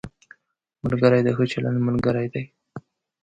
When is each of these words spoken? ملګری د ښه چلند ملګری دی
ملګری 0.83 1.21
د 1.23 1.29
ښه 1.35 1.45
چلند 1.51 1.79
ملګری 1.87 2.27
دی 2.33 2.43